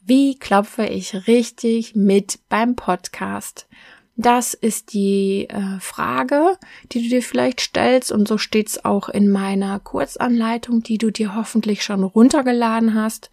Wie 0.00 0.38
klopfe 0.38 0.86
ich 0.86 1.26
richtig 1.26 1.94
mit 1.94 2.38
beim 2.48 2.74
Podcast? 2.74 3.68
Das 4.16 4.54
ist 4.54 4.92
die 4.92 5.46
äh, 5.48 5.78
Frage, 5.80 6.58
die 6.92 7.02
du 7.02 7.08
dir 7.08 7.22
vielleicht 7.22 7.60
stellst 7.60 8.10
und 8.10 8.26
so 8.26 8.38
steht's 8.38 8.84
auch 8.84 9.08
in 9.08 9.30
meiner 9.30 9.78
Kurzanleitung, 9.78 10.82
die 10.82 10.98
du 10.98 11.10
dir 11.10 11.34
hoffentlich 11.34 11.82
schon 11.82 12.02
runtergeladen 12.02 12.94
hast. 12.94 13.30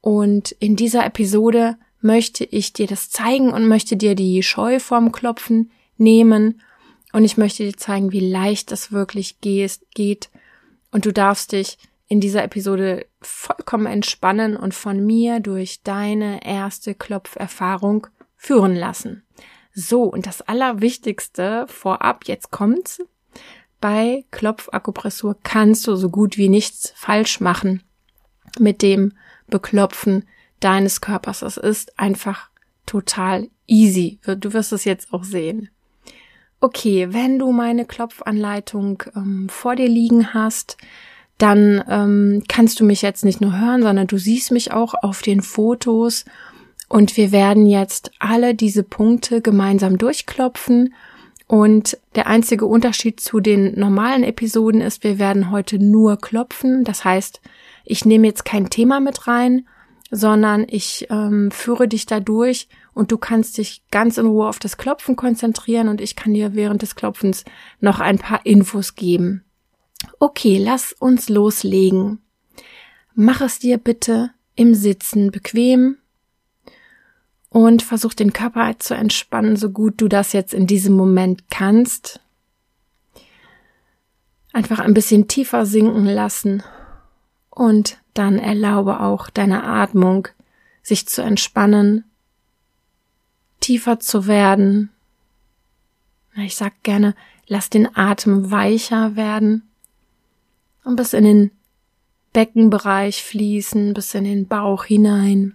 Und 0.00 0.52
in 0.52 0.76
dieser 0.76 1.04
Episode 1.04 1.76
möchte 2.00 2.44
ich 2.44 2.72
dir 2.72 2.86
das 2.86 3.10
zeigen 3.10 3.52
und 3.52 3.68
möchte 3.68 3.96
dir 3.96 4.14
die 4.14 4.42
Scheu 4.42 4.80
vorm 4.80 5.12
Klopfen 5.12 5.70
nehmen 5.96 6.60
und 7.12 7.24
ich 7.24 7.36
möchte 7.36 7.64
dir 7.64 7.76
zeigen, 7.76 8.12
wie 8.12 8.20
leicht 8.20 8.70
es 8.72 8.92
wirklich 8.92 9.40
geht 9.40 10.30
und 10.90 11.04
du 11.04 11.12
darfst 11.12 11.52
dich 11.52 11.78
in 12.08 12.20
dieser 12.20 12.42
Episode 12.42 13.06
vollkommen 13.20 13.86
entspannen 13.86 14.56
und 14.56 14.74
von 14.74 15.04
mir 15.04 15.40
durch 15.40 15.82
deine 15.82 16.44
erste 16.44 16.94
Klopferfahrung 16.94 18.06
führen 18.36 18.74
lassen. 18.74 19.24
So, 19.74 20.04
und 20.04 20.26
das 20.26 20.42
Allerwichtigste 20.42 21.66
vorab, 21.68 22.24
jetzt 22.26 22.50
kommt's. 22.50 23.00
Bei 23.80 24.24
Klopfakupressur 24.30 25.36
kannst 25.42 25.86
du 25.86 25.94
so 25.94 26.10
gut 26.10 26.36
wie 26.36 26.48
nichts 26.48 26.92
falsch 26.96 27.40
machen 27.40 27.84
mit 28.58 28.82
dem 28.82 29.12
Beklopfen 29.46 30.24
deines 30.60 31.00
Körpers. 31.00 31.42
Es 31.42 31.56
ist 31.56 31.98
einfach 31.98 32.50
total 32.86 33.50
easy. 33.66 34.18
Du 34.24 34.52
wirst 34.52 34.72
es 34.72 34.84
jetzt 34.84 35.12
auch 35.12 35.22
sehen. 35.22 35.70
Okay, 36.60 37.12
wenn 37.12 37.38
du 37.38 37.52
meine 37.52 37.84
Klopfanleitung 37.84 39.04
ähm, 39.14 39.48
vor 39.48 39.76
dir 39.76 39.88
liegen 39.88 40.34
hast, 40.34 40.76
dann 41.38 41.82
ähm, 41.88 42.42
kannst 42.48 42.80
du 42.80 42.84
mich 42.84 43.02
jetzt 43.02 43.24
nicht 43.24 43.40
nur 43.40 43.58
hören, 43.58 43.82
sondern 43.82 44.08
du 44.08 44.18
siehst 44.18 44.50
mich 44.50 44.72
auch 44.72 44.94
auf 45.02 45.22
den 45.22 45.40
Fotos 45.40 46.24
und 46.88 47.16
wir 47.16 47.32
werden 47.32 47.66
jetzt 47.66 48.10
alle 48.18 48.54
diese 48.54 48.82
Punkte 48.82 49.40
gemeinsam 49.40 49.98
durchklopfen. 49.98 50.94
Und 51.46 51.96
der 52.14 52.26
einzige 52.26 52.66
Unterschied 52.66 53.20
zu 53.20 53.40
den 53.40 53.78
normalen 53.78 54.22
Episoden 54.22 54.80
ist, 54.80 55.04
wir 55.04 55.18
werden 55.18 55.50
heute 55.50 55.78
nur 55.78 56.18
klopfen. 56.18 56.84
Das 56.84 57.04
heißt, 57.04 57.40
ich 57.84 58.04
nehme 58.04 58.26
jetzt 58.26 58.44
kein 58.44 58.68
Thema 58.68 59.00
mit 59.00 59.26
rein, 59.26 59.66
sondern 60.10 60.66
ich 60.68 61.06
ähm, 61.10 61.50
führe 61.50 61.88
dich 61.88 62.06
da 62.06 62.20
durch 62.20 62.68
und 62.94 63.12
du 63.12 63.18
kannst 63.18 63.58
dich 63.58 63.82
ganz 63.90 64.18
in 64.18 64.26
Ruhe 64.26 64.48
auf 64.48 64.58
das 64.58 64.76
Klopfen 64.76 65.16
konzentrieren 65.16 65.88
und 65.88 66.00
ich 66.00 66.16
kann 66.16 66.34
dir 66.34 66.54
während 66.54 66.82
des 66.82 66.96
Klopfens 66.96 67.44
noch 67.80 68.00
ein 68.00 68.18
paar 68.18 68.44
Infos 68.44 68.94
geben. 68.94 69.44
Okay, 70.20 70.58
lass 70.58 70.92
uns 70.92 71.28
loslegen. 71.28 72.20
Mach 73.14 73.40
es 73.40 73.58
dir 73.58 73.78
bitte 73.78 74.30
im 74.54 74.74
Sitzen 74.74 75.30
bequem 75.30 75.98
und 77.50 77.82
versuch 77.82 78.14
den 78.14 78.32
Körper 78.32 78.78
zu 78.78 78.94
entspannen, 78.94 79.56
so 79.56 79.70
gut 79.70 80.00
du 80.00 80.08
das 80.08 80.32
jetzt 80.32 80.54
in 80.54 80.66
diesem 80.66 80.94
Moment 80.94 81.50
kannst. 81.50 82.20
Einfach 84.52 84.80
ein 84.80 84.94
bisschen 84.94 85.28
tiefer 85.28 85.66
sinken 85.66 86.06
lassen 86.06 86.62
und 87.50 87.98
dann 88.14 88.38
erlaube 88.38 89.00
auch 89.00 89.30
deiner 89.30 89.64
Atmung 89.64 90.28
sich 90.82 91.06
zu 91.06 91.22
entspannen, 91.22 92.04
tiefer 93.60 94.00
zu 94.00 94.26
werden. 94.26 94.90
Ich 96.36 96.56
sag 96.56 96.82
gerne, 96.82 97.14
lass 97.46 97.70
den 97.70 97.96
Atem 97.96 98.50
weicher 98.50 99.16
werden 99.16 99.67
und 100.84 100.96
bis 100.96 101.12
in 101.12 101.24
den 101.24 101.50
Beckenbereich 102.32 103.22
fließen, 103.22 103.94
bis 103.94 104.14
in 104.14 104.24
den 104.24 104.46
Bauch 104.46 104.84
hinein. 104.84 105.54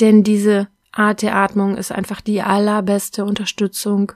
Denn 0.00 0.22
diese 0.22 0.68
Art 0.92 1.22
der 1.22 1.36
Atmung 1.36 1.76
ist 1.76 1.92
einfach 1.92 2.20
die 2.20 2.42
allerbeste 2.42 3.24
Unterstützung 3.24 4.12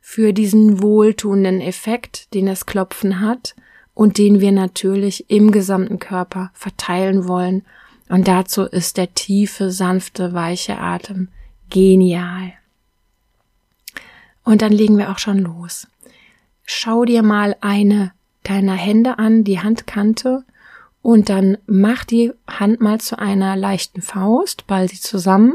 für 0.00 0.32
diesen 0.32 0.80
wohltuenden 0.82 1.60
Effekt, 1.60 2.32
den 2.34 2.46
das 2.46 2.66
Klopfen 2.66 3.20
hat 3.20 3.54
und 3.94 4.16
den 4.16 4.40
wir 4.40 4.52
natürlich 4.52 5.28
im 5.28 5.50
gesamten 5.50 5.98
Körper 5.98 6.50
verteilen 6.54 7.28
wollen. 7.28 7.64
Und 8.08 8.28
dazu 8.28 8.62
ist 8.62 8.96
der 8.96 9.12
tiefe, 9.12 9.70
sanfte, 9.70 10.32
weiche 10.32 10.78
Atem 10.78 11.28
genial. 11.68 12.52
Und 14.44 14.62
dann 14.62 14.72
legen 14.72 14.96
wir 14.96 15.10
auch 15.10 15.18
schon 15.18 15.38
los 15.40 15.88
schau 16.68 17.04
dir 17.04 17.22
mal 17.22 17.56
eine 17.60 18.12
deiner 18.44 18.74
Hände 18.74 19.18
an, 19.18 19.42
die 19.42 19.60
Handkante, 19.60 20.44
und 21.00 21.28
dann 21.28 21.56
mach 21.66 22.04
die 22.04 22.32
Hand 22.46 22.80
mal 22.80 23.00
zu 23.00 23.18
einer 23.18 23.56
leichten 23.56 24.02
Faust, 24.02 24.66
ball 24.66 24.88
sie 24.88 25.00
zusammen, 25.00 25.54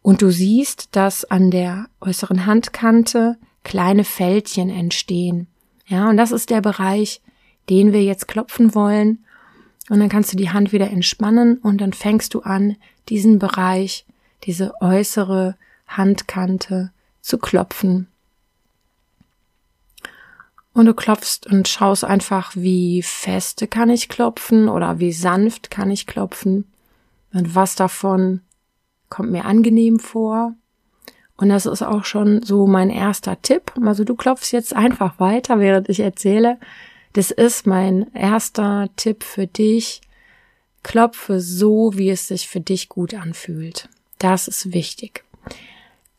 und 0.00 0.22
du 0.22 0.30
siehst, 0.30 0.96
dass 0.96 1.24
an 1.24 1.50
der 1.50 1.86
äußeren 2.00 2.46
Handkante 2.46 3.36
kleine 3.64 4.04
Fältchen 4.04 4.70
entstehen. 4.70 5.48
Ja, 5.86 6.08
und 6.08 6.16
das 6.16 6.32
ist 6.32 6.50
der 6.50 6.62
Bereich, 6.62 7.20
den 7.68 7.92
wir 7.92 8.02
jetzt 8.02 8.28
klopfen 8.28 8.74
wollen. 8.74 9.24
Und 9.90 10.00
dann 10.00 10.08
kannst 10.08 10.32
du 10.32 10.36
die 10.36 10.50
Hand 10.50 10.72
wieder 10.72 10.90
entspannen 10.90 11.58
und 11.58 11.80
dann 11.80 11.92
fängst 11.92 12.32
du 12.34 12.40
an, 12.40 12.76
diesen 13.08 13.38
Bereich, 13.38 14.06
diese 14.44 14.72
äußere 14.80 15.56
Handkante 15.86 16.92
zu 17.20 17.38
klopfen. 17.38 18.08
Und 20.76 20.84
du 20.84 20.92
klopfst 20.92 21.46
und 21.46 21.68
schaust 21.68 22.04
einfach, 22.04 22.52
wie 22.54 23.00
feste 23.00 23.66
kann 23.66 23.88
ich 23.88 24.10
klopfen 24.10 24.68
oder 24.68 24.98
wie 24.98 25.10
sanft 25.10 25.70
kann 25.70 25.90
ich 25.90 26.06
klopfen 26.06 26.70
und 27.32 27.54
was 27.54 27.76
davon 27.76 28.42
kommt 29.08 29.30
mir 29.30 29.46
angenehm 29.46 29.98
vor. 29.98 30.52
Und 31.38 31.48
das 31.48 31.64
ist 31.64 31.80
auch 31.80 32.04
schon 32.04 32.42
so 32.42 32.66
mein 32.66 32.90
erster 32.90 33.40
Tipp. 33.40 33.72
Also 33.86 34.04
du 34.04 34.14
klopfst 34.16 34.52
jetzt 34.52 34.76
einfach 34.76 35.18
weiter, 35.18 35.60
während 35.60 35.88
ich 35.88 36.00
erzähle. 36.00 36.58
Das 37.14 37.30
ist 37.30 37.66
mein 37.66 38.12
erster 38.12 38.90
Tipp 38.96 39.24
für 39.24 39.46
dich. 39.46 40.02
Klopfe 40.82 41.40
so, 41.40 41.92
wie 41.94 42.10
es 42.10 42.28
sich 42.28 42.48
für 42.48 42.60
dich 42.60 42.90
gut 42.90 43.14
anfühlt. 43.14 43.88
Das 44.18 44.46
ist 44.46 44.74
wichtig 44.74 45.24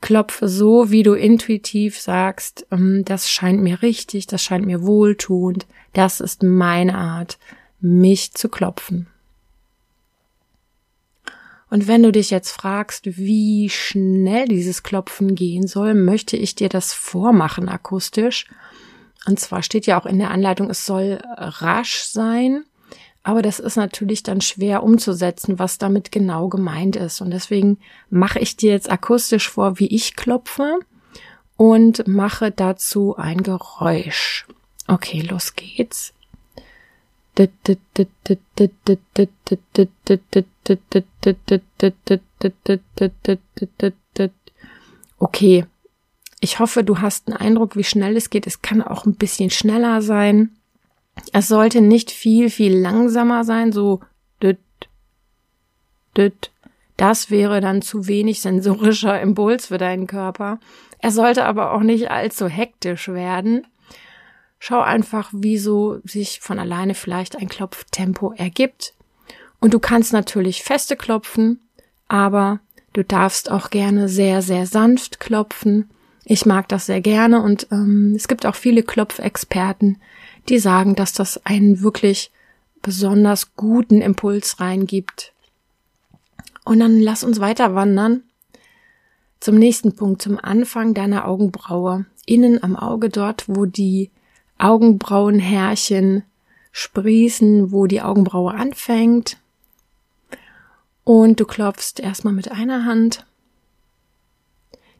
klopfe 0.01 0.47
so, 0.47 0.91
wie 0.91 1.03
du 1.03 1.13
intuitiv 1.13 1.99
sagst, 1.99 2.67
ähm, 2.71 3.03
das 3.05 3.29
scheint 3.29 3.61
mir 3.61 3.81
richtig, 3.81 4.27
das 4.27 4.43
scheint 4.43 4.65
mir 4.65 4.83
wohltuend, 4.85 5.65
das 5.93 6.19
ist 6.19 6.43
meine 6.43 6.95
Art, 6.95 7.37
mich 7.79 8.33
zu 8.33 8.49
klopfen. 8.49 9.07
Und 11.69 11.87
wenn 11.87 12.03
du 12.03 12.11
dich 12.11 12.29
jetzt 12.29 12.51
fragst, 12.51 13.17
wie 13.17 13.69
schnell 13.69 14.47
dieses 14.47 14.83
Klopfen 14.83 15.35
gehen 15.35 15.67
soll, 15.67 15.95
möchte 15.95 16.37
ich 16.37 16.55
dir 16.55 16.69
das 16.69 16.93
vormachen 16.93 17.67
akustisch. 17.67 18.45
Und 19.25 19.39
zwar 19.39 19.61
steht 19.61 19.85
ja 19.85 19.99
auch 19.99 20.05
in 20.05 20.19
der 20.19 20.31
Anleitung, 20.31 20.69
es 20.69 20.85
soll 20.85 21.19
rasch 21.35 22.03
sein. 22.03 22.63
Aber 23.27 23.41
das 23.41 23.59
ist 23.59 23.75
natürlich 23.75 24.23
dann 24.23 24.39
schwer 24.39 24.83
umzusetzen, 24.83 25.59
was 25.59 25.77
damit 25.77 26.13
genau 26.13 26.47
gemeint 26.47 26.95
ist. 26.95 27.19
Und 27.19 27.31
deswegen 27.31 27.77
mache 28.09 28.39
ich 28.39 28.55
dir 28.55 28.71
jetzt 28.71 28.89
akustisch 28.89 29.49
vor, 29.49 29.79
wie 29.79 29.87
ich 29.87 30.15
klopfe 30.15 30.79
und 31.57 32.07
mache 32.07 32.51
dazu 32.51 33.17
ein 33.17 33.43
Geräusch. 33.43 34.47
Okay, 34.87 35.19
los 35.29 35.57
geht's. 35.57 36.13
Okay, 45.19 45.65
ich 46.39 46.59
hoffe, 46.59 46.85
du 46.85 47.01
hast 47.01 47.27
einen 47.27 47.35
Eindruck, 47.35 47.75
wie 47.75 47.83
schnell 47.83 48.15
es 48.15 48.29
geht. 48.29 48.47
Es 48.47 48.61
kann 48.61 48.81
auch 48.81 49.05
ein 49.05 49.15
bisschen 49.15 49.49
schneller 49.49 50.01
sein. 50.01 50.56
Es 51.33 51.47
sollte 51.47 51.81
nicht 51.81 52.11
viel, 52.11 52.49
viel 52.49 52.77
langsamer 52.77 53.43
sein, 53.43 53.71
so 53.71 54.01
düt, 54.41 54.59
düt. 56.15 56.51
Das 56.95 57.29
wäre 57.29 57.61
dann 57.61 57.81
zu 57.81 58.07
wenig 58.07 58.41
sensorischer 58.41 59.21
Impuls 59.21 59.67
für 59.67 59.77
deinen 59.77 60.07
Körper. 60.07 60.59
Er 60.99 61.11
sollte 61.11 61.45
aber 61.45 61.73
auch 61.73 61.81
nicht 61.81 62.09
allzu 62.09 62.47
hektisch 62.47 63.07
werden. 63.07 63.67
Schau 64.59 64.81
einfach, 64.81 65.29
wie 65.31 65.59
so 65.59 65.99
sich 66.03 66.39
von 66.39 66.57
alleine 66.57 66.95
vielleicht 66.95 67.37
ein 67.37 67.47
Klopftempo 67.47 68.33
ergibt. 68.33 68.95
Und 69.59 69.73
du 69.73 69.79
kannst 69.79 70.13
natürlich 70.13 70.63
feste 70.63 70.95
klopfen, 70.95 71.59
aber 72.07 72.59
du 72.93 73.03
darfst 73.03 73.51
auch 73.51 73.69
gerne 73.69 74.09
sehr, 74.09 74.41
sehr 74.41 74.65
sanft 74.65 75.19
klopfen. 75.19 75.89
Ich 76.25 76.45
mag 76.45 76.67
das 76.67 76.87
sehr 76.87 77.01
gerne 77.01 77.41
und 77.41 77.67
ähm, 77.71 78.13
es 78.15 78.27
gibt 78.27 78.45
auch 78.45 78.55
viele 78.55 78.83
Klopfexperten, 78.83 80.01
die 80.49 80.59
sagen, 80.59 80.95
dass 80.95 81.13
das 81.13 81.45
einen 81.45 81.81
wirklich 81.81 82.31
besonders 82.81 83.55
guten 83.55 84.01
Impuls 84.01 84.59
reingibt. 84.59 85.33
Und 86.63 86.79
dann 86.79 86.99
lass 86.99 87.23
uns 87.23 87.39
weiter 87.39 87.75
wandern 87.75 88.23
zum 89.39 89.55
nächsten 89.55 89.95
Punkt, 89.95 90.21
zum 90.21 90.39
Anfang 90.39 90.93
deiner 90.93 91.27
Augenbraue. 91.27 92.05
Innen 92.25 92.61
am 92.63 92.75
Auge 92.75 93.09
dort, 93.09 93.45
wo 93.47 93.65
die 93.65 94.11
Augenbrauenhärchen 94.57 96.23
sprießen, 96.71 97.71
wo 97.71 97.87
die 97.87 98.01
Augenbraue 98.01 98.53
anfängt. 98.53 99.37
Und 101.03 101.39
du 101.39 101.45
klopfst 101.45 101.99
erstmal 101.99 102.33
mit 102.33 102.51
einer 102.51 102.85
Hand 102.85 103.25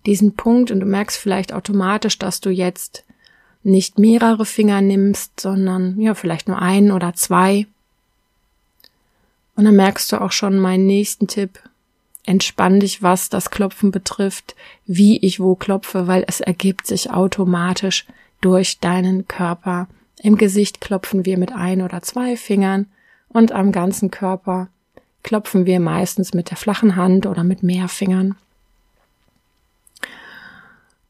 diesen 0.06 0.36
Punkt 0.36 0.72
und 0.72 0.80
du 0.80 0.86
merkst 0.86 1.18
vielleicht 1.18 1.52
automatisch, 1.52 2.18
dass 2.18 2.40
du 2.40 2.50
jetzt 2.50 3.04
nicht 3.68 4.00
mehrere 4.00 4.46
Finger 4.46 4.82
nimmst, 4.82 5.40
sondern 5.40 6.00
ja, 6.00 6.14
vielleicht 6.14 6.48
nur 6.48 6.62
einen 6.62 6.92
oder 6.92 7.14
zwei. 7.14 7.68
Und 9.56 9.66
dann 9.66 9.76
merkst 9.76 10.12
du 10.12 10.22
auch 10.22 10.32
schon 10.32 10.58
meinen 10.60 10.86
nächsten 10.86 11.28
Tipp. 11.28 11.60
Entspann 12.26 12.80
dich, 12.80 13.04
was 13.04 13.30
das 13.30 13.52
Klopfen 13.52 13.92
betrifft, 13.92 14.56
wie 14.86 15.18
ich 15.18 15.40
wo 15.40 15.56
klopfe, 15.56 16.08
weil 16.08 16.24
es 16.28 16.42
ergibt 16.42 16.88
sich 16.88 17.12
automatisch 17.12 18.06
durch 18.42 18.80
deinen 18.80 19.28
Körper. 19.28 19.88
Im 20.22 20.38
Gesicht 20.38 20.82
klopfen 20.82 21.26
wir 21.26 21.38
mit 21.38 21.52
ein 21.52 21.82
oder 21.82 22.02
zwei 22.02 22.38
Fingern 22.38 22.88
und 23.30 23.52
am 23.52 23.72
ganzen 23.72 24.12
Körper 24.12 24.68
klopfen 25.24 25.66
wir 25.66 25.80
meistens 25.80 26.34
mit 26.34 26.50
der 26.50 26.58
flachen 26.58 26.96
Hand 26.96 27.26
oder 27.26 27.44
mit 27.44 27.64
mehr 27.64 27.88
Fingern. 27.88 28.36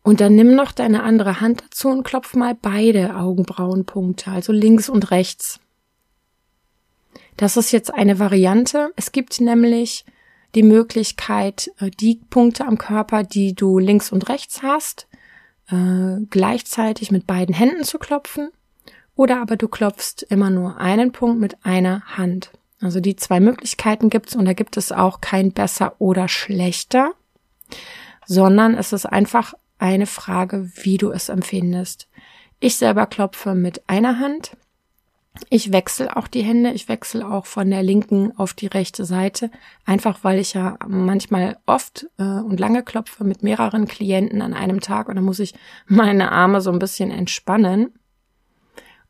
Und 0.07 0.21
dann 0.21 0.35
nimm 0.35 0.55
noch 0.55 0.71
deine 0.71 1.03
andere 1.03 1.41
Hand 1.41 1.65
dazu 1.65 1.89
und 1.89 2.03
klopf 2.03 2.33
mal 2.33 2.55
beide 2.55 3.17
Augenbrauenpunkte, 3.17 4.31
also 4.31 4.53
links 4.53 4.87
und 4.87 5.11
rechts. 5.11 5.59
Das 7.35 7.57
ist 7.57 7.73
jetzt 7.73 7.93
eine 7.93 8.17
Variante. 8.17 8.93
Es 8.95 9.11
gibt 9.11 9.41
nämlich 9.41 10.05
die 10.55 10.63
Möglichkeit, 10.63 11.71
äh, 11.79 11.89
die 11.89 12.21
Punkte 12.29 12.65
am 12.65 12.77
Körper, 12.77 13.23
die 13.23 13.53
du 13.53 13.79
links 13.79 14.09
und 14.13 14.29
rechts 14.29 14.63
hast, 14.63 15.09
äh, 15.69 16.21
gleichzeitig 16.29 17.11
mit 17.11 17.27
beiden 17.27 17.53
Händen 17.53 17.83
zu 17.83 17.99
klopfen. 17.99 18.51
Oder 19.13 19.41
aber 19.41 19.57
du 19.57 19.67
klopfst 19.67 20.25
immer 20.29 20.49
nur 20.49 20.77
einen 20.77 21.11
Punkt 21.11 21.37
mit 21.37 21.65
einer 21.65 22.01
Hand. 22.15 22.51
Also 22.79 23.01
die 23.01 23.17
zwei 23.17 23.41
Möglichkeiten 23.41 24.09
gibt's 24.09 24.37
und 24.37 24.45
da 24.45 24.53
gibt 24.53 24.77
es 24.77 24.93
auch 24.93 25.19
kein 25.19 25.51
besser 25.51 25.99
oder 25.99 26.29
schlechter, 26.29 27.11
sondern 28.25 28.73
es 28.73 28.93
ist 28.93 29.05
einfach 29.05 29.53
eine 29.79 30.07
Frage, 30.07 30.71
wie 30.75 30.97
du 30.97 31.11
es 31.11 31.29
empfindest. 31.29 32.07
Ich 32.59 32.77
selber 32.77 33.05
klopfe 33.05 33.53
mit 33.53 33.87
einer 33.87 34.19
Hand. 34.19 34.57
Ich 35.49 35.71
wechsle 35.71 36.15
auch 36.17 36.27
die 36.27 36.41
Hände. 36.41 36.71
Ich 36.71 36.89
wechsle 36.89 37.29
auch 37.29 37.45
von 37.45 37.69
der 37.69 37.83
linken 37.83 38.31
auf 38.37 38.53
die 38.53 38.67
rechte 38.67 39.05
Seite. 39.05 39.51
Einfach 39.85 40.23
weil 40.23 40.39
ich 40.39 40.53
ja 40.53 40.77
manchmal 40.87 41.57
oft 41.65 42.07
äh, 42.17 42.23
und 42.23 42.59
lange 42.59 42.83
klopfe 42.83 43.23
mit 43.23 43.43
mehreren 43.43 43.87
Klienten 43.87 44.41
an 44.41 44.53
einem 44.53 44.81
Tag 44.81 45.09
und 45.09 45.15
dann 45.15 45.25
muss 45.25 45.39
ich 45.39 45.53
meine 45.85 46.31
Arme 46.31 46.61
so 46.61 46.71
ein 46.71 46.79
bisschen 46.79 47.11
entspannen. 47.11 47.93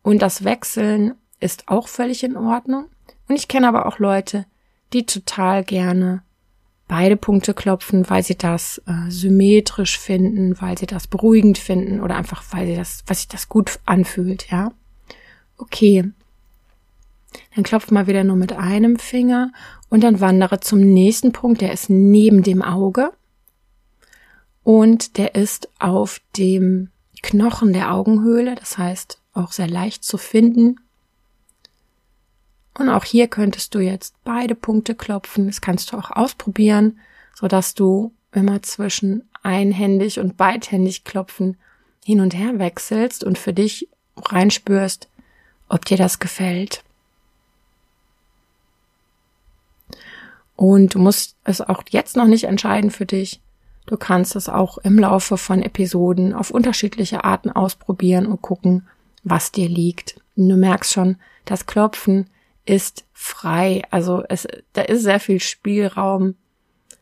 Und 0.02 0.22
das 0.22 0.44
Wechseln 0.44 1.16
ist 1.40 1.68
auch 1.68 1.88
völlig 1.88 2.24
in 2.24 2.36
Ordnung. 2.36 2.86
Und 3.30 3.36
ich 3.36 3.48
kenne 3.48 3.68
aber 3.68 3.86
auch 3.86 4.00
Leute, 4.00 4.46
die 4.94 5.06
total 5.06 5.64
gerne 5.64 6.24
beide 6.88 7.18
Punkte 7.18 7.54
klopfen, 7.54 8.10
weil 8.10 8.24
sie 8.24 8.38
das 8.38 8.82
äh, 8.86 9.10
symmetrisch 9.10 10.00
finden, 10.00 10.60
weil 10.62 10.78
sie 10.78 10.86
das 10.86 11.08
beruhigend 11.08 11.58
finden 11.58 12.02
oder 12.02 12.16
einfach 12.16 12.44
weil 12.52 12.68
sie 12.68 12.76
das, 12.76 13.04
was 13.08 13.20
sich 13.20 13.28
das 13.28 13.50
gut 13.50 13.80
anfühlt, 13.86 14.50
ja. 14.50 14.72
Okay. 15.58 16.12
Dann 17.56 17.64
klopf 17.64 17.92
mal 17.92 18.08
wieder 18.08 18.24
nur 18.24 18.36
mit 18.38 18.54
einem 18.54 18.98
Finger 18.98 19.52
und 19.90 20.04
dann 20.04 20.22
wandere 20.22 20.60
zum 20.60 20.80
nächsten 20.80 21.34
Punkt, 21.34 21.62
der 21.62 21.72
ist 21.74 21.90
neben 21.90 22.42
dem 22.42 22.62
Auge 22.62 23.12
und 24.64 25.18
der 25.18 25.36
ist 25.36 25.70
auf 25.80 26.22
dem 26.38 26.90
Knochen 27.22 27.74
der 27.74 27.94
Augenhöhle, 27.94 28.56
das 28.56 28.78
heißt 28.78 29.22
auch 29.34 29.52
sehr 29.52 29.68
leicht 29.68 30.04
zu 30.04 30.18
finden. 30.18 30.78
Und 32.78 32.90
auch 32.90 33.04
hier 33.04 33.28
könntest 33.28 33.74
du 33.74 33.80
jetzt 33.80 34.14
beide 34.24 34.54
Punkte 34.54 34.94
klopfen. 34.94 35.48
Das 35.48 35.62
kannst 35.62 35.92
du 35.92 35.98
auch 35.98 36.12
ausprobieren, 36.12 37.00
so 37.34 37.48
dass 37.48 37.74
du 37.74 38.14
immer 38.32 38.62
zwischen 38.62 39.28
einhändig 39.42 40.20
und 40.20 40.38
beidhändig 40.38 41.04
klopfen 41.04 41.58
hin 42.06 42.22
und 42.22 42.36
her 42.36 42.60
wechselst 42.60 43.24
und 43.24 43.38
für 43.38 43.54
dich 43.54 43.90
reinspürst, 44.16 45.10
ob 45.70 45.86
dir 45.86 45.98
das 45.98 46.20
gefällt. 46.20 46.84
Und 50.56 50.96
du 50.96 51.00
musst 51.00 51.36
es 51.44 51.62
auch 51.62 51.84
jetzt 51.90 52.16
noch 52.16 52.26
nicht 52.26 52.46
entscheiden 52.46 52.92
für 52.92 53.06
dich. 53.06 53.42
Du 53.86 53.98
kannst 53.98 54.36
es 54.36 54.50
auch 54.50 54.78
im 54.80 55.00
Laufe 55.00 55.38
von 55.38 55.62
Episoden 55.62 56.34
auf 56.34 56.52
unterschiedliche 56.52 57.24
Arten 57.24 57.52
ausprobieren 57.52 58.26
und 58.26 58.42
gucken, 58.42 58.88
was 59.24 59.52
dir 59.52 59.70
liegt. 59.70 60.20
Und 60.36 60.50
du 60.50 60.58
merkst 60.58 60.92
schon, 60.92 61.18
das 61.46 61.66
Klopfen 61.66 62.30
ist 62.68 63.06
frei. 63.14 63.82
Also 63.90 64.24
es, 64.30 64.48
da 64.74 64.82
ist 64.82 65.04
sehr 65.04 65.20
viel 65.20 65.40
Spielraum 65.40 66.36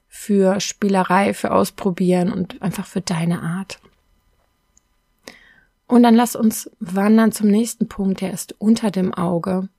für 0.07 0.59
Spielerei, 0.59 1.33
für 1.33 1.51
Ausprobieren 1.51 2.31
und 2.31 2.61
einfach 2.61 2.85
für 2.85 3.01
deine 3.01 3.41
Art. 3.41 3.79
Und 5.87 6.03
dann 6.03 6.15
lass 6.15 6.35
uns 6.35 6.69
wandern 6.79 7.31
zum 7.31 7.47
nächsten 7.47 7.87
Punkt, 7.87 8.21
der 8.21 8.31
ist 8.31 8.55
unter 8.59 8.91
dem 8.91 9.13
Auge. 9.13 9.69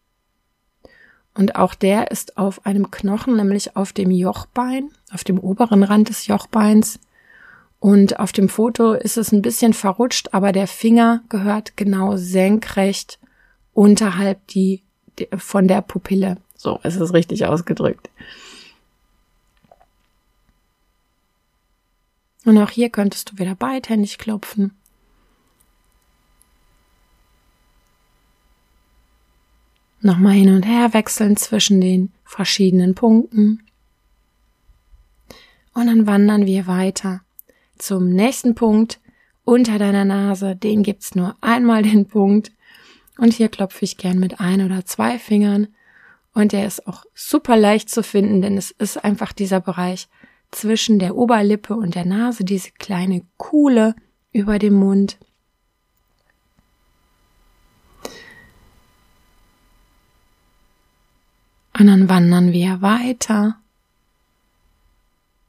Und 1.34 1.56
auch 1.56 1.74
der 1.74 2.10
ist 2.10 2.38
auf 2.38 2.64
einem 2.64 2.90
Knochen, 2.90 3.36
nämlich 3.36 3.76
auf 3.76 3.92
dem 3.92 4.10
Jochbein, 4.10 4.90
auf 5.12 5.24
dem 5.24 5.38
oberen 5.38 5.82
Rand 5.82 6.08
des 6.08 6.26
Jochbeins. 6.26 6.98
Und 7.78 8.18
auf 8.18 8.32
dem 8.32 8.48
Foto 8.48 8.92
ist 8.92 9.18
es 9.18 9.32
ein 9.32 9.42
bisschen 9.42 9.72
verrutscht, 9.72 10.32
aber 10.32 10.52
der 10.52 10.66
Finger 10.66 11.22
gehört 11.28 11.76
genau 11.76 12.16
senkrecht 12.16 13.18
unterhalb 13.72 14.46
die 14.48 14.82
von 15.36 15.68
der 15.68 15.82
Pupille. 15.82 16.38
So 16.56 16.78
ist 16.82 16.96
es 16.96 17.12
richtig 17.12 17.44
ausgedrückt. 17.46 18.10
Und 22.44 22.58
auch 22.58 22.70
hier 22.70 22.90
könntest 22.90 23.32
du 23.32 23.38
wieder 23.38 23.54
beidhändig 23.54 24.18
klopfen. 24.18 24.72
Nochmal 30.00 30.34
hin 30.34 30.54
und 30.54 30.62
her 30.62 30.94
wechseln 30.94 31.36
zwischen 31.36 31.80
den 31.80 32.12
verschiedenen 32.24 32.94
Punkten. 32.94 33.64
Und 35.74 35.88
dann 35.88 36.06
wandern 36.06 36.46
wir 36.46 36.68
weiter 36.68 37.22
zum 37.76 38.10
nächsten 38.10 38.54
Punkt 38.54 39.00
unter 39.44 39.78
deiner 39.78 40.04
Nase. 40.04 40.54
Den 40.54 40.84
gibt's 40.84 41.14
nur 41.14 41.36
einmal 41.40 41.82
den 41.82 42.06
Punkt. 42.06 42.52
Und 43.18 43.32
hier 43.32 43.48
klopfe 43.48 43.84
ich 43.84 43.96
gern 43.96 44.18
mit 44.18 44.40
ein 44.40 44.64
oder 44.64 44.84
zwei 44.84 45.18
Fingern. 45.18 45.68
Und 46.34 46.52
der 46.52 46.66
ist 46.66 46.86
auch 46.86 47.04
super 47.14 47.56
leicht 47.56 47.88
zu 47.88 48.02
finden, 48.02 48.42
denn 48.42 48.58
es 48.58 48.70
ist 48.70 49.02
einfach 49.02 49.32
dieser 49.32 49.60
Bereich 49.60 50.08
zwischen 50.50 50.98
der 50.98 51.16
Oberlippe 51.16 51.74
und 51.74 51.94
der 51.94 52.04
Nase, 52.04 52.44
diese 52.44 52.70
kleine 52.72 53.22
Kuhle 53.36 53.94
über 54.32 54.58
dem 54.58 54.74
Mund. 54.74 55.18
Und 61.78 61.88
dann 61.88 62.08
wandern 62.08 62.52
wir 62.52 62.80
weiter, 62.80 63.58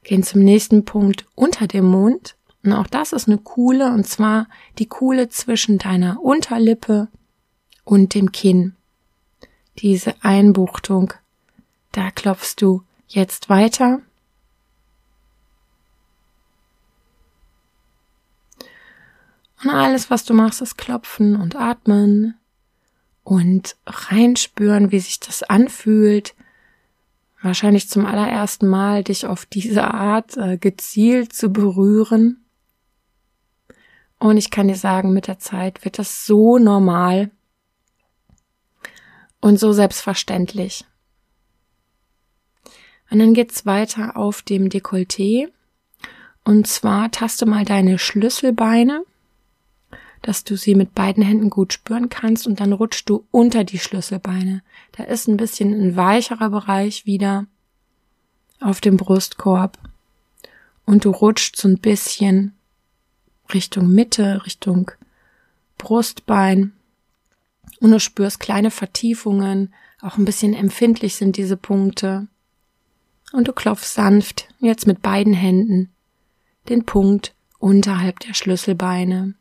gehen 0.04 0.22
zum 0.22 0.42
nächsten 0.42 0.84
Punkt 0.84 1.26
unter 1.34 1.66
dem 1.66 1.86
Mund. 1.86 2.36
Und 2.62 2.72
auch 2.72 2.86
das 2.86 3.12
ist 3.12 3.28
eine 3.28 3.38
Kuhle, 3.38 3.92
und 3.92 4.06
zwar 4.06 4.46
die 4.78 4.86
Kuhle 4.86 5.28
zwischen 5.30 5.78
deiner 5.78 6.22
Unterlippe 6.22 7.08
und 7.88 8.14
dem 8.14 8.32
Kinn. 8.32 8.76
Diese 9.78 10.14
Einbuchtung, 10.22 11.14
da 11.92 12.10
klopfst 12.10 12.56
du 12.58 12.82
jetzt 13.06 13.48
weiter. 13.48 14.02
Und 19.64 19.70
alles, 19.70 20.10
was 20.10 20.26
du 20.26 20.34
machst, 20.34 20.60
ist 20.60 20.76
klopfen 20.76 21.34
und 21.34 21.56
atmen 21.56 22.34
und 23.24 23.76
reinspüren, 23.86 24.92
wie 24.92 25.00
sich 25.00 25.18
das 25.18 25.42
anfühlt. 25.42 26.34
Wahrscheinlich 27.40 27.88
zum 27.88 28.04
allerersten 28.04 28.68
Mal 28.68 29.02
dich 29.02 29.24
auf 29.24 29.46
diese 29.46 29.94
Art 29.94 30.36
äh, 30.36 30.58
gezielt 30.58 31.32
zu 31.32 31.48
berühren. 31.50 32.44
Und 34.18 34.36
ich 34.36 34.50
kann 34.50 34.68
dir 34.68 34.76
sagen, 34.76 35.14
mit 35.14 35.26
der 35.26 35.38
Zeit 35.38 35.86
wird 35.86 35.98
das 35.98 36.26
so 36.26 36.58
normal, 36.58 37.30
und 39.40 39.58
so 39.58 39.72
selbstverständlich. 39.72 40.84
Und 43.10 43.20
dann 43.20 43.34
geht's 43.34 43.66
weiter 43.66 44.16
auf 44.16 44.42
dem 44.42 44.68
Dekolleté. 44.68 45.48
Und 46.44 46.66
zwar 46.66 47.10
taste 47.10 47.46
mal 47.46 47.64
deine 47.64 47.98
Schlüsselbeine, 47.98 49.04
dass 50.22 50.44
du 50.44 50.56
sie 50.56 50.74
mit 50.74 50.94
beiden 50.94 51.22
Händen 51.22 51.50
gut 51.50 51.72
spüren 51.72 52.08
kannst 52.08 52.46
und 52.46 52.60
dann 52.60 52.72
rutschst 52.72 53.08
du 53.08 53.26
unter 53.30 53.64
die 53.64 53.78
Schlüsselbeine. 53.78 54.62
Da 54.92 55.04
ist 55.04 55.28
ein 55.28 55.36
bisschen 55.36 55.72
ein 55.72 55.96
weicherer 55.96 56.50
Bereich 56.50 57.06
wieder 57.06 57.46
auf 58.60 58.80
dem 58.80 58.96
Brustkorb. 58.96 59.78
Und 60.84 61.04
du 61.04 61.10
rutschst 61.10 61.56
so 61.56 61.68
ein 61.68 61.78
bisschen 61.78 62.54
Richtung 63.52 63.88
Mitte, 63.88 64.44
Richtung 64.44 64.90
Brustbein. 65.76 66.72
Und 67.80 67.90
du 67.90 68.00
spürst 68.00 68.40
kleine 68.40 68.70
Vertiefungen, 68.70 69.74
auch 70.00 70.16
ein 70.16 70.24
bisschen 70.24 70.54
empfindlich 70.54 71.16
sind 71.16 71.36
diese 71.36 71.56
Punkte. 71.56 72.28
Und 73.32 73.48
du 73.48 73.52
klopfst 73.52 73.94
sanft, 73.94 74.48
jetzt 74.58 74.86
mit 74.86 75.02
beiden 75.02 75.32
Händen, 75.32 75.90
den 76.68 76.84
Punkt 76.84 77.34
unterhalb 77.58 78.20
der 78.20 78.34
Schlüsselbeine. 78.34 79.34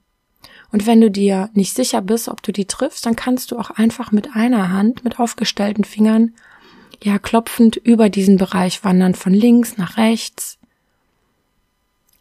Und 0.72 0.86
wenn 0.86 1.00
du 1.00 1.10
dir 1.10 1.50
nicht 1.54 1.74
sicher 1.74 2.02
bist, 2.02 2.28
ob 2.28 2.44
du 2.44 2.52
die 2.52 2.66
triffst, 2.66 3.06
dann 3.06 3.16
kannst 3.16 3.52
du 3.52 3.58
auch 3.58 3.70
einfach 3.72 4.12
mit 4.12 4.36
einer 4.36 4.72
Hand, 4.72 5.04
mit 5.04 5.20
aufgestellten 5.20 5.84
Fingern, 5.84 6.34
ja, 7.02 7.20
klopfend 7.20 7.76
über 7.76 8.10
diesen 8.10 8.38
Bereich 8.38 8.84
wandern, 8.84 9.14
von 9.14 9.34
links 9.34 9.78
nach 9.78 9.98
rechts, 9.98 10.58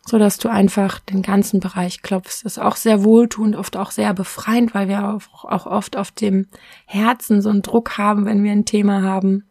so 0.06 0.18
dass 0.18 0.38
du 0.38 0.48
einfach 0.48 1.00
den 1.00 1.20
ganzen 1.20 1.58
Bereich 1.58 2.00
klopfst. 2.00 2.44
Das 2.44 2.52
ist 2.52 2.58
auch 2.58 2.76
sehr 2.76 3.02
wohltuend, 3.02 3.56
oft 3.56 3.76
auch 3.76 3.90
sehr 3.90 4.14
befreiend, 4.14 4.72
weil 4.72 4.88
wir 4.88 5.08
auch, 5.08 5.66
oft 5.66 5.96
auf 5.96 6.12
dem 6.12 6.46
Herzen 6.86 7.42
so 7.42 7.50
einen 7.50 7.62
Druck 7.62 7.98
haben, 7.98 8.25
wenn 8.25 8.44
wir 8.44 8.52
ein 8.52 8.64
Thema 8.64 9.02
haben. 9.02 9.44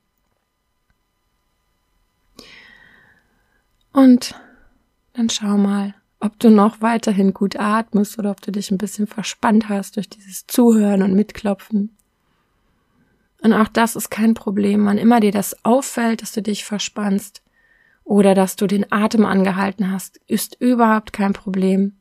Und 3.91 4.35
dann 5.13 5.29
schau 5.29 5.57
mal, 5.57 5.93
ob 6.21 6.39
du 6.39 6.49
noch 6.49 6.81
weiterhin 6.81 7.33
gut 7.33 7.57
atmest 7.57 8.17
oder 8.17 8.31
ob 8.31 8.41
du 8.41 8.51
dich 8.51 8.71
ein 8.71 8.77
bisschen 8.77 9.07
verspannt 9.07 9.67
hast 9.67 9.97
durch 9.97 10.09
dieses 10.09 10.47
Zuhören 10.47 11.01
und 11.01 11.13
Mitklopfen. 11.13 11.95
Und 13.41 13.53
auch 13.53 13.67
das 13.67 13.95
ist 13.95 14.09
kein 14.09 14.33
Problem, 14.33 14.85
wann 14.85 14.97
immer 14.97 15.19
dir 15.19 15.31
das 15.31 15.65
auffällt, 15.65 16.21
dass 16.21 16.31
du 16.31 16.41
dich 16.41 16.63
verspannst, 16.63 17.41
oder 18.05 18.35
dass 18.35 18.55
du 18.55 18.67
den 18.67 18.89
Atem 18.91 19.25
angehalten 19.25 19.91
hast, 19.91 20.21
ist 20.27 20.55
überhaupt 20.61 21.11
kein 21.11 21.33
Problem. 21.33 21.97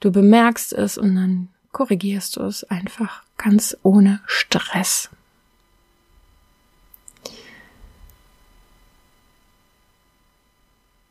Du 0.00 0.12
bemerkst 0.12 0.72
es 0.74 0.96
und 0.96 1.16
dann 1.16 1.48
korrigierst 1.72 2.36
du 2.36 2.42
es 2.42 2.62
einfach 2.64 3.24
ganz 3.36 3.76
ohne 3.82 4.20
Stress. 4.26 5.10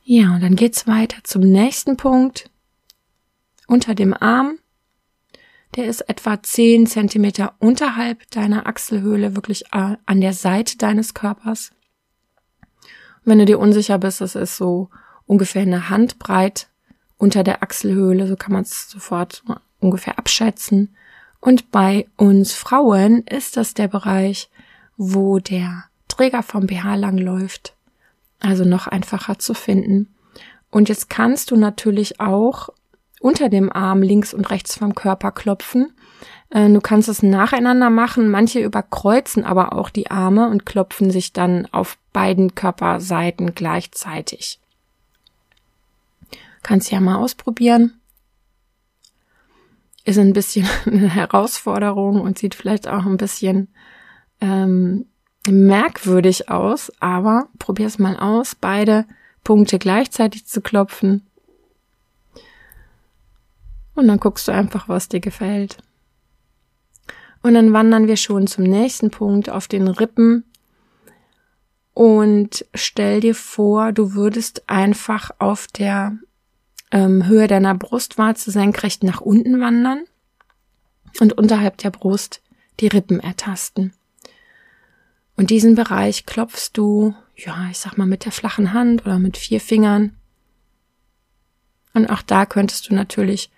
Ja, 0.03 0.35
und 0.35 0.41
dann 0.41 0.55
geht's 0.55 0.87
weiter 0.87 1.17
zum 1.23 1.41
nächsten 1.41 1.97
Punkt. 1.97 2.49
Unter 3.67 3.93
dem 3.93 4.13
Arm. 4.13 4.59
Der 5.75 5.85
ist 5.85 6.01
etwa 6.07 6.41
zehn 6.41 6.87
Zentimeter 6.87 7.55
unterhalb 7.59 8.29
deiner 8.31 8.67
Achselhöhle, 8.67 9.35
wirklich 9.35 9.65
äh, 9.73 9.97
an 10.05 10.21
der 10.21 10.31
Seite 10.31 10.77
deines 10.77 11.13
Körpers. 11.13 11.71
Wenn 13.27 13.39
du 13.39 13.45
dir 13.45 13.59
unsicher 13.59 13.97
bist, 13.97 14.21
das 14.21 14.35
ist 14.35 14.55
so 14.55 14.87
ungefähr 15.25 15.63
eine 15.63 15.89
Handbreit 15.89 16.69
unter 17.17 17.43
der 17.43 17.61
Achselhöhle, 17.61 18.25
so 18.25 18.37
kann 18.37 18.53
man 18.53 18.61
es 18.61 18.89
sofort 18.89 19.43
ungefähr 19.81 20.17
abschätzen. 20.17 20.95
Und 21.41 21.69
bei 21.69 22.07
uns 22.15 22.53
Frauen 22.53 23.23
ist 23.23 23.57
das 23.57 23.73
der 23.73 23.89
Bereich, 23.89 24.49
wo 24.95 25.39
der 25.39 25.83
Träger 26.07 26.41
vom 26.41 26.67
BH 26.67 26.95
lang 26.95 27.17
läuft. 27.17 27.75
Also 28.39 28.63
noch 28.63 28.87
einfacher 28.87 29.37
zu 29.39 29.53
finden. 29.53 30.07
Und 30.71 30.87
jetzt 30.87 31.09
kannst 31.09 31.51
du 31.51 31.57
natürlich 31.57 32.21
auch 32.21 32.69
unter 33.19 33.49
dem 33.49 33.69
Arm 33.73 34.03
links 34.03 34.33
und 34.33 34.49
rechts 34.49 34.77
vom 34.77 34.95
Körper 34.95 35.33
klopfen. 35.33 35.91
Äh, 36.49 36.69
du 36.69 36.81
kannst 36.81 37.09
es 37.09 37.23
nacheinander 37.23 37.89
machen. 37.89 38.29
Manche 38.29 38.59
überkreuzen 38.59 39.43
aber 39.43 39.73
auch 39.73 39.89
die 39.89 40.09
Arme 40.09 40.49
und 40.49 40.65
klopfen 40.65 41.11
sich 41.11 41.33
dann 41.33 41.67
auf 41.71 41.97
beiden 42.13 42.55
Körperseiten 42.55 43.53
gleichzeitig. 43.53 44.59
Kannst 46.63 46.91
ja 46.91 46.99
mal 46.99 47.17
ausprobieren. 47.17 47.99
Ist 50.03 50.17
ein 50.17 50.33
bisschen 50.33 50.67
eine 50.85 51.09
Herausforderung 51.09 52.21
und 52.21 52.37
sieht 52.37 52.55
vielleicht 52.55 52.87
auch 52.87 53.05
ein 53.05 53.17
bisschen 53.17 53.67
ähm, 54.41 55.05
merkwürdig 55.47 56.49
aus, 56.49 56.91
aber 56.99 57.47
probier 57.59 57.87
es 57.87 57.99
mal 57.99 58.17
aus, 58.17 58.55
beide 58.55 59.05
Punkte 59.43 59.79
gleichzeitig 59.79 60.45
zu 60.45 60.61
klopfen. 60.61 61.25
Und 63.95 64.07
dann 64.07 64.19
guckst 64.19 64.47
du 64.47 64.51
einfach, 64.51 64.89
was 64.89 65.09
dir 65.09 65.19
gefällt. 65.19 65.77
Und 67.47 67.53
dann 67.53 67.71
wandern 67.71 68.07
wir 68.07 68.17
schon 68.17 68.45
zum 68.45 68.65
nächsten 68.65 69.09
Punkt 69.09 69.49
auf 69.49 69.69
den 69.69 69.87
Rippen. 69.87 70.43
Und 71.93 72.65
stell 72.73 73.21
dir 73.21 73.35
vor, 73.35 73.93
du 73.93 74.15
würdest 74.15 74.69
einfach 74.69 75.31
auf 75.39 75.67
der 75.67 76.17
ähm, 76.91 77.25
Höhe 77.25 77.47
deiner 77.47 77.73
Brustwarze 77.73 78.51
senkrecht 78.51 79.01
nach 79.03 79.21
unten 79.21 79.61
wandern 79.61 80.03
und 81.21 81.37
unterhalb 81.37 81.77
der 81.77 81.89
Brust 81.89 82.41
die 82.81 82.87
Rippen 82.87 83.21
ertasten. 83.21 83.93
Und 85.37 85.49
diesen 85.49 85.73
Bereich 85.73 86.25
klopfst 86.25 86.71
du, 86.73 87.15
ja, 87.37 87.69
ich 87.71 87.77
sag 87.77 87.97
mal 87.97 88.07
mit 88.07 88.25
der 88.25 88.33
flachen 88.33 88.73
Hand 88.73 89.05
oder 89.05 89.19
mit 89.19 89.37
vier 89.37 89.61
Fingern. 89.61 90.17
Und 91.93 92.07
auch 92.07 92.23
da 92.23 92.45
könntest 92.45 92.89
du 92.89 92.93
natürlich 92.93 93.49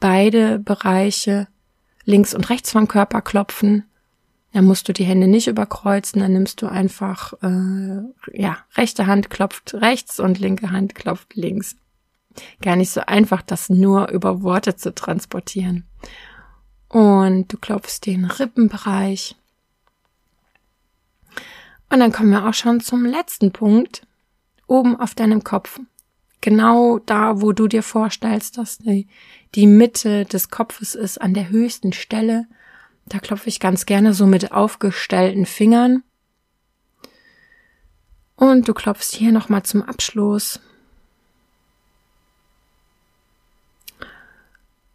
beide 0.00 0.58
Bereiche 0.58 1.46
links 2.08 2.32
und 2.32 2.48
rechts 2.48 2.72
vom 2.72 2.88
Körper 2.88 3.20
klopfen. 3.20 3.84
Dann 4.52 4.64
musst 4.64 4.88
du 4.88 4.94
die 4.94 5.04
Hände 5.04 5.28
nicht 5.28 5.46
überkreuzen, 5.46 6.22
dann 6.22 6.32
nimmst 6.32 6.62
du 6.62 6.66
einfach, 6.66 7.34
äh, 7.42 8.00
ja, 8.32 8.58
rechte 8.76 9.06
Hand 9.06 9.28
klopft 9.28 9.74
rechts 9.74 10.18
und 10.18 10.38
linke 10.38 10.70
Hand 10.70 10.94
klopft 10.94 11.34
links. 11.34 11.76
Gar 12.62 12.76
nicht 12.76 12.90
so 12.90 13.02
einfach, 13.02 13.42
das 13.42 13.68
nur 13.68 14.08
über 14.08 14.42
Worte 14.42 14.74
zu 14.74 14.94
transportieren. 14.94 15.86
Und 16.88 17.52
du 17.52 17.58
klopfst 17.58 18.00
den 18.06 18.24
Rippenbereich. 18.24 19.36
Und 21.90 22.00
dann 22.00 22.12
kommen 22.12 22.30
wir 22.30 22.48
auch 22.48 22.54
schon 22.54 22.80
zum 22.80 23.04
letzten 23.04 23.52
Punkt. 23.52 24.06
Oben 24.66 24.98
auf 24.98 25.14
deinem 25.14 25.44
Kopf. 25.44 25.78
Genau 26.48 26.98
da, 27.00 27.42
wo 27.42 27.52
du 27.52 27.68
dir 27.68 27.82
vorstellst, 27.82 28.56
dass 28.56 28.78
die, 28.78 29.06
die 29.54 29.66
Mitte 29.66 30.24
des 30.24 30.48
Kopfes 30.48 30.94
ist 30.94 31.20
an 31.20 31.34
der 31.34 31.50
höchsten 31.50 31.92
Stelle. 31.92 32.46
Da 33.04 33.18
klopfe 33.18 33.50
ich 33.50 33.60
ganz 33.60 33.84
gerne 33.84 34.14
so 34.14 34.24
mit 34.24 34.50
aufgestellten 34.50 35.44
Fingern. 35.44 36.02
Und 38.34 38.66
du 38.66 38.72
klopfst 38.72 39.12
hier 39.12 39.30
nochmal 39.30 39.62
zum 39.64 39.82
Abschluss. 39.82 40.58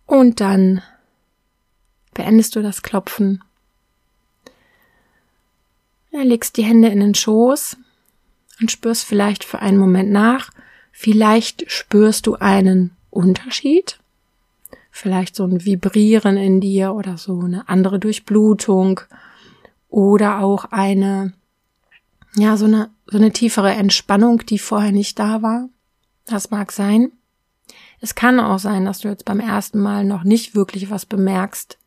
Und 0.07 0.41
dann 0.41 0.81
beendest 2.15 2.55
du 2.55 2.63
das 2.63 2.81
Klopfen. 2.81 3.43
Ja, 6.09 6.23
legst 6.23 6.57
die 6.57 6.63
Hände 6.63 6.87
in 6.87 6.99
den 6.99 7.13
Schoß 7.13 7.77
und 8.59 8.71
spürst 8.71 9.03
vielleicht 9.03 9.43
für 9.43 9.59
einen 9.59 9.77
Moment 9.77 10.09
nach. 10.09 10.49
Vielleicht 10.93 11.69
spürst 11.69 12.25
du 12.27 12.35
einen 12.35 12.95
Unterschied 13.09 13.99
vielleicht 14.93 15.35
so 15.35 15.43
ein 15.43 15.65
Vibrieren 15.65 16.37
in 16.37 16.61
dir 16.61 16.93
oder 16.93 17.17
so 17.17 17.41
eine 17.41 17.67
andere 17.67 17.97
Durchblutung 17.97 19.01
oder 19.89 20.39
auch 20.39 20.65
eine, 20.65 21.33
ja, 22.35 22.55
so 22.57 22.65
eine, 22.65 22.91
so 23.07 23.17
eine 23.17 23.31
tiefere 23.33 23.71
Entspannung, 23.71 24.45
die 24.45 24.59
vorher 24.59 24.91
nicht 24.91 25.17
da 25.17 25.41
war. 25.41 25.67
Das 26.25 26.51
mag 26.51 26.71
sein. 26.71 27.11
Es 28.01 28.13
kann 28.13 28.39
auch 28.39 28.59
sein, 28.59 28.85
dass 28.85 28.99
du 28.99 29.07
jetzt 29.07 29.25
beim 29.25 29.39
ersten 29.39 29.79
Mal 29.79 30.05
noch 30.05 30.23
nicht 30.23 30.53
wirklich 30.53 30.91
was 30.91 31.07
bemerkst. 31.07 31.79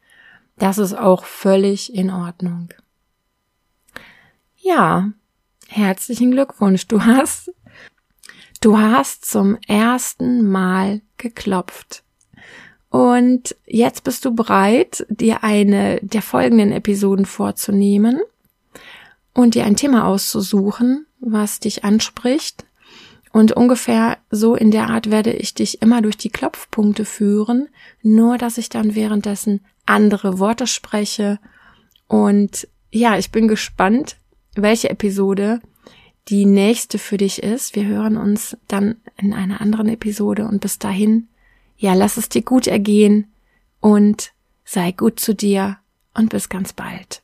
Das 0.59 0.79
ist 0.79 0.95
auch 0.95 1.25
völlig 1.25 1.95
in 1.95 2.11
Ordnung. 2.11 2.71
Ja, 4.57 5.11
herzlichen 5.69 6.33
Glückwunsch. 6.33 6.89
Du 6.89 7.05
hast, 7.05 7.53
du 8.65 8.79
hast 8.79 9.25
zum 9.25 9.59
ersten 9.67 10.49
Mal 10.49 11.03
geklopft. 11.17 12.03
Und 12.89 13.57
jetzt 13.67 14.05
bist 14.05 14.25
du 14.25 14.35
bereit, 14.35 15.07
dir 15.11 15.45
eine 15.45 15.99
der 16.03 16.23
folgenden 16.23 16.73
Episoden 16.73 17.27
vorzunehmen 17.27 18.21
und 19.35 19.55
dir 19.55 19.65
ein 19.65 19.77
Thema 19.77 20.07
auszusuchen, 20.07 21.07
was 21.21 21.61
dich 21.61 21.85
anspricht. 21.85 22.65
Und 23.33 23.53
ungefähr 23.53 24.17
so 24.31 24.55
in 24.55 24.71
der 24.71 24.89
Art 24.89 25.11
werde 25.11 25.33
ich 25.33 25.53
dich 25.53 25.83
immer 25.83 26.01
durch 26.01 26.17
die 26.17 26.31
Klopfpunkte 26.31 27.05
führen, 27.05 27.69
nur 28.03 28.39
dass 28.39 28.57
ich 28.57 28.71
dann 28.71 28.95
währenddessen 28.95 29.61
andere 29.85 30.39
Worte 30.39 30.67
spreche. 30.67 31.39
Und 32.09 32.67
ja, 32.91 33.19
ich 33.19 33.31
bin 33.31 33.47
gespannt, 33.47 34.17
welche 34.55 34.89
Episode 34.89 35.61
die 36.29 36.47
nächste 36.47 36.99
für 36.99 37.17
dich 37.17 37.43
ist. 37.43 37.77
Wir 37.77 37.87
hören 37.87 38.17
uns 38.17 38.57
dann 38.69 38.97
in 39.17 39.33
einer 39.33 39.61
anderen 39.61 39.89
Episode 39.89 40.47
und 40.47 40.61
bis 40.61 40.79
dahin, 40.79 41.29
ja, 41.77 41.95
lass 41.95 42.17
es 42.17 42.29
dir 42.29 42.43
gut 42.43 42.67
ergehen 42.67 43.27
und 43.81 44.33
sei 44.65 44.93
gut 44.93 45.21
zu 45.21 45.35
dir 45.35 45.79
und 46.15 46.31
bis 46.31 46.49
ganz 46.49 46.73
bald. 46.73 47.23